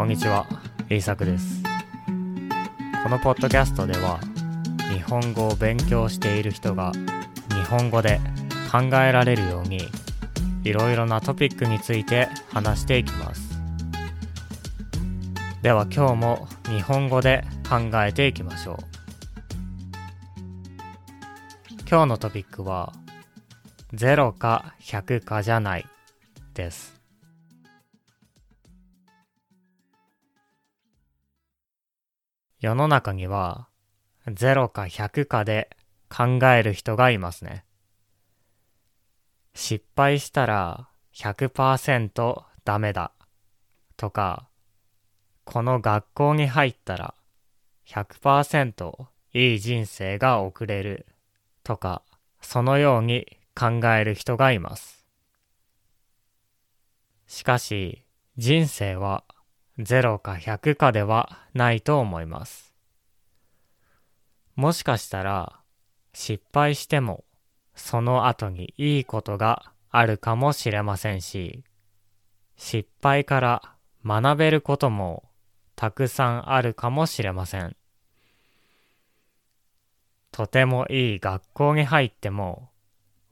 [0.00, 0.46] こんにちは、
[0.88, 1.62] イーです。
[3.02, 4.18] このポッドキャストでは、
[4.90, 6.92] 日本語を勉強している人が
[7.50, 8.18] 日本語で
[8.72, 9.90] 考えられるように、
[10.64, 13.60] いろいろなトピックについて話していきます。
[15.60, 18.84] では今日も日本語で考えていきましょう。
[21.86, 22.94] 今日のトピックは、
[23.92, 25.86] 0か100かじゃない
[26.54, 26.99] です。
[32.60, 33.68] 世の中には
[34.26, 35.70] 0か100かで
[36.10, 37.64] 考える人がいますね。
[39.54, 43.12] 失敗したら100%ダメだ
[43.96, 44.48] とか、
[45.44, 47.14] この学校に入ったら
[47.86, 51.06] 100%いい人生が送れる
[51.64, 52.02] とか、
[52.42, 55.06] そのように考える人がいます。
[57.26, 58.04] しかし、
[58.36, 59.24] 人生は
[59.80, 62.72] 0か100かではないと思います。
[64.56, 65.60] もしかしたら
[66.12, 67.24] 失敗しても
[67.74, 71.64] その後にいいことがあるかもしれませんし、
[72.56, 73.62] 失敗から
[74.04, 75.24] 学べることも
[75.76, 77.74] たくさんあるかもしれません。
[80.30, 82.68] とてもいい学校に入っても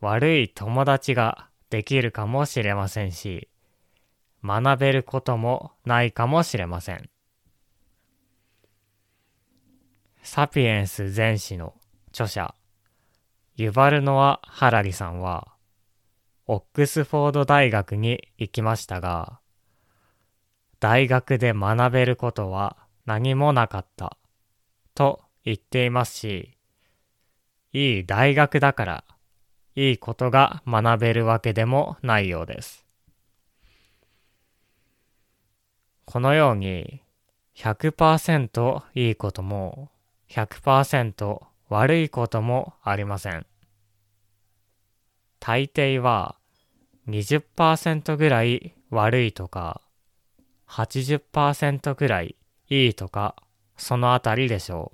[0.01, 3.49] 悪い友達ができるかもしれませんし、
[4.45, 7.11] 学べることもないかもしれません。
[10.23, 11.75] サピエンス全史の
[12.09, 12.55] 著者、
[13.57, 15.55] ユバルノア・ハラリさんは、
[16.47, 19.41] オックスフォード大学に行きましたが、
[20.81, 24.17] 大学で学べることは何もなかった、
[24.95, 26.57] と言っていますし、
[27.73, 29.05] いい大学だから、
[29.75, 32.88] いいことが学べるわけでもないようです。
[36.11, 37.03] このように
[37.55, 39.91] 100%いいことも
[40.31, 43.45] 100%悪いこともありません。
[45.39, 46.37] 大抵は
[47.09, 49.83] 20%ぐらい悪いとか
[50.67, 52.37] 80%ぐらい
[52.71, 53.37] いいとか
[53.77, 54.93] そのあたりでしょ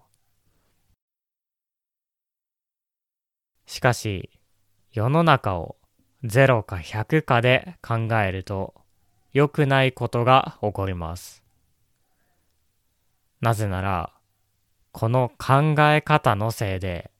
[3.69, 3.71] う。
[3.71, 4.31] しかし
[4.91, 5.77] 世の中を
[6.25, 8.84] 0か100かで考えると
[9.35, 11.43] 良くないことが起こります。
[13.41, 14.13] なぜなら、
[14.93, 17.11] この考え方のせいで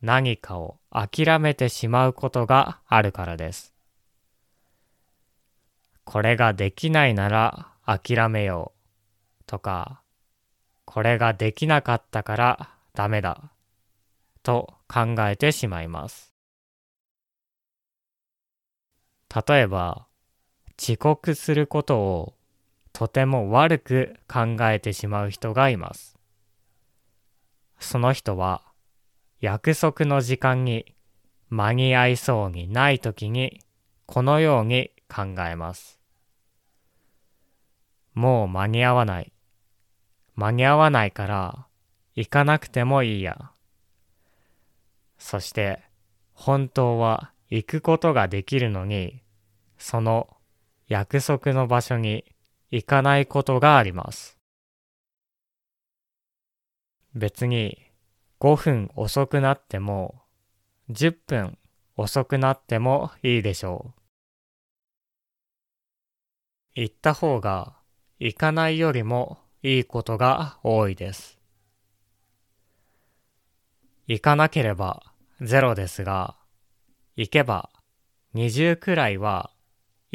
[0.00, 3.74] 何かを諦めてしまうことがあるからです。
[6.04, 10.00] これができないなら諦めようとか、
[10.86, 13.52] これができなかったからダメだ
[14.42, 16.32] と考えてしまいます。
[19.46, 20.06] 例えば、
[20.80, 22.34] 遅刻することを
[22.92, 26.16] とても悪く考えてしまう人がいます。
[27.78, 28.62] その人は
[29.40, 30.94] 約束の時間に
[31.50, 33.60] 間に合いそうにないときに
[34.06, 36.00] このように考えます。
[38.14, 39.32] もう間に合わない。
[40.34, 41.66] 間に合わないから
[42.14, 43.50] 行かなくてもいいや。
[45.18, 45.82] そして
[46.32, 49.22] 本当は行くことができるのに
[49.78, 50.28] その
[50.88, 52.24] 約束の場所に
[52.70, 54.38] 行かないことがあります。
[57.14, 57.78] 別に
[58.40, 60.22] 5分遅くなっても
[60.90, 61.58] 10分
[61.96, 64.00] 遅くなってもいいでしょう。
[66.74, 67.74] 行った方が
[68.18, 71.38] 行かないよりもいいことが多いです。
[74.06, 76.36] 行かなければゼロですが、
[77.16, 77.70] 行けば
[78.34, 79.53] 20くらいは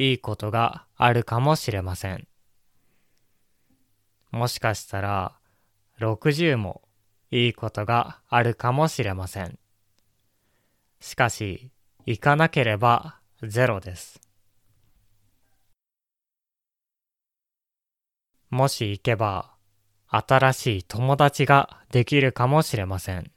[0.01, 2.25] いいことがあるかもしれません。
[4.31, 5.33] もしかしたら
[5.99, 6.83] 60も
[7.31, 9.59] いいことがあるかもしれません。
[11.01, 11.69] しかし、
[12.05, 14.21] 行かなければゼロです。
[18.49, 19.51] もし行けば、
[20.07, 23.31] 新しい友達ができるかもしれません。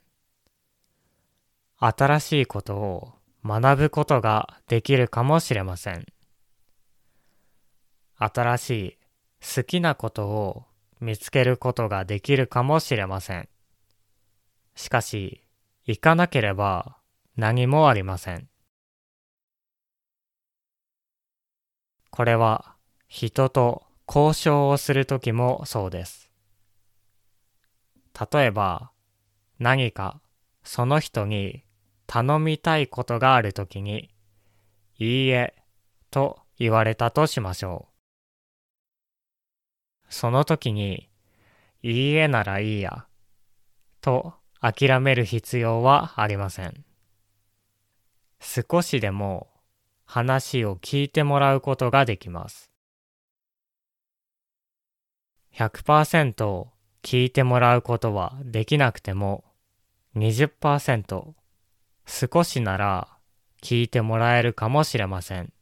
[1.79, 6.07] 新しいことを学ぶことができるかもしれません。
[8.25, 8.99] 新しい
[9.57, 10.65] 好きなことを
[11.01, 13.49] 見つけることができるかもしれません。
[14.77, 15.43] しかし、
[15.85, 16.97] 行かなければ
[17.37, 18.49] 何もありません。
[22.11, 22.77] これは
[23.09, 26.31] 人と交渉をするときもそうです。
[28.33, 28.93] 例えば、
[29.59, 30.21] 何か
[30.63, 31.65] その人に
[32.07, 34.15] 頼みたいことがあるときに、
[34.99, 35.55] いいえ
[36.11, 37.92] と言われたとしましょう。
[40.13, 41.09] その時に、
[41.83, 43.07] いいえならいいや、
[44.03, 46.85] と諦める必要はありません。
[48.39, 49.49] 少しでも
[50.05, 52.71] 話を聞いてもらうことができます。
[55.55, 56.67] 100%
[57.03, 59.45] 聞いてもらうことはできなくても
[60.15, 61.33] 20%
[62.07, 63.09] 少しなら
[63.63, 65.55] 聞いてもらえるかもしれません。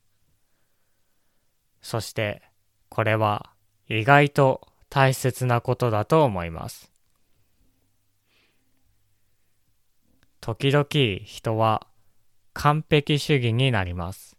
[1.81, 2.43] そして
[2.89, 3.50] これは
[3.93, 6.93] 意外と大切なことだと思います。
[10.41, 10.87] 時々
[11.25, 11.89] 人は
[12.53, 14.37] 完璧主義になります。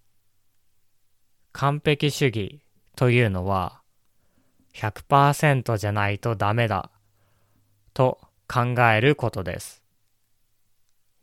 [1.51, 2.62] 完璧主義
[2.95, 3.81] というのは
[4.74, 6.89] 100%じゃないとダメだ
[7.94, 9.83] と考えることです。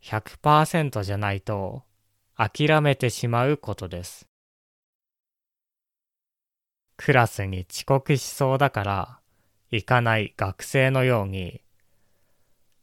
[0.03, 1.81] 100%じゃないと
[2.37, 4.28] 諦めてしまうことです。
[7.01, 9.19] クラスに遅刻しそうだから
[9.71, 11.61] 行かない学生のように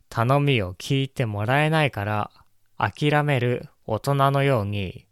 [0.09, 2.31] 頼みを聞いてもらえないから
[2.79, 5.07] 諦める大人のように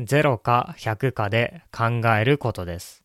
[0.00, 3.04] 0か100かで考えることです。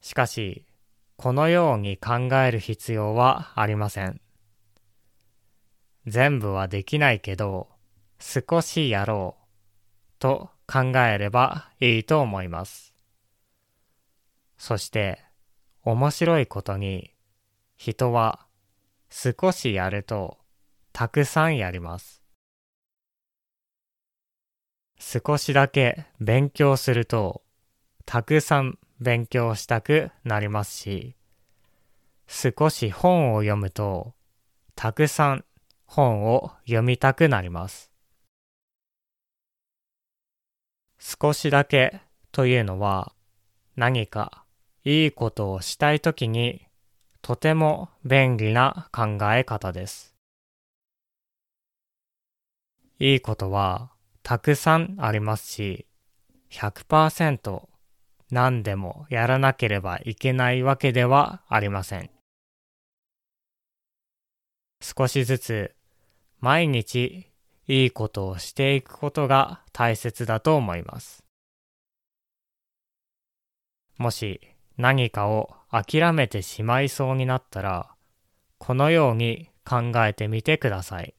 [0.00, 0.66] しかし、
[1.16, 4.20] このように考える必要はありません。
[6.08, 7.68] 全部はできないけど、
[8.18, 9.44] 少しやろう
[10.18, 12.94] と考えればいいと思います。
[14.56, 15.18] そして、
[15.82, 17.12] 面白いことに、
[17.76, 18.46] 人は
[19.08, 20.38] 少しやると
[20.92, 22.22] たくさんやります。
[24.98, 27.42] 少しだけ勉強すると
[28.04, 31.16] たくさん勉強したくなりますし、
[32.28, 34.14] 少し本を読むと、
[34.76, 35.44] たくさん
[35.86, 37.89] 本を読みたくなります。
[41.00, 43.12] 少しだけというのは
[43.74, 44.44] 何か
[44.84, 46.66] いいことをしたいときに
[47.22, 50.14] とても便利な考え方です。
[52.98, 53.90] いいことは
[54.22, 55.86] たくさんありますし、
[56.50, 57.68] 100%
[58.30, 62.10] 何でもやらなければいけないわけではありません。
[64.82, 65.74] 少しずつ
[66.40, 67.29] 毎日
[67.72, 71.22] いいことをしていくことが大切だと思います。
[73.96, 74.40] もし
[74.76, 77.94] 何かを諦めてしまいそうになったら、
[78.58, 81.14] このように考えてみてください。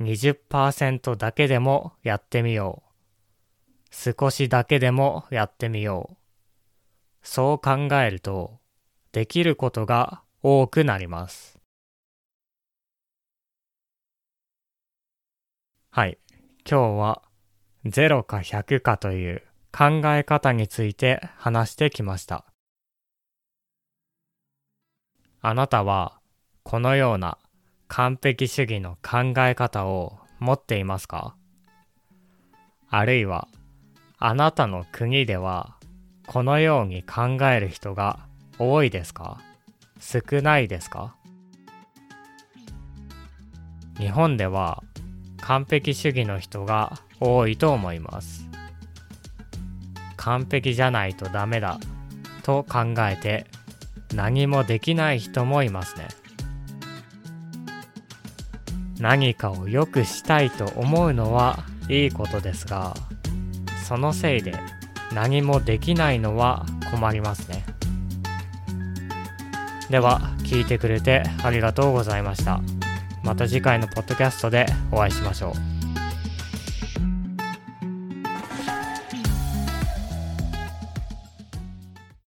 [0.00, 4.14] 20%だけでもやってみよう。
[4.18, 6.16] 少しだけでもやってみよう。
[7.22, 8.58] そう考えると、
[9.12, 11.55] できることが多くなります。
[15.96, 16.18] はい。
[16.70, 17.22] 今日は
[17.86, 22.44] 0か100かという考え方について話してきました。
[25.40, 26.18] あなたは
[26.64, 27.38] このような
[27.88, 31.34] 完璧主義の考え方を持っていますか？
[32.90, 33.48] あるいは
[34.18, 35.78] あなたの国では
[36.26, 38.18] このように考える人が
[38.58, 39.40] 多いですか？
[39.98, 41.16] 少ないですか？
[43.96, 44.82] 日本では
[45.40, 48.48] 完璧主義の人が多いと思います。
[50.16, 51.78] 完璧じゃないとダメだ
[52.42, 53.46] と考えて
[54.14, 56.08] 何もできない人もいますね。
[58.98, 62.94] 何かを良くしたいと思うのはいいことですが
[63.86, 64.54] そのせいで
[65.12, 67.64] 何もできないのは困りますね。
[69.90, 72.60] では、聞いてくれてありがとうございました。
[73.26, 75.75] また次回のポッドキャストでお会いしましょう。